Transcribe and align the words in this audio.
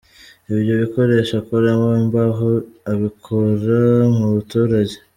Ibyo 0.53 0.73
bikoresho 0.81 1.33
akoramo 1.41 1.89
imbaho 2.03 2.49
abikura 2.91 3.79
mu 4.15 4.25
baturage. 4.33 4.95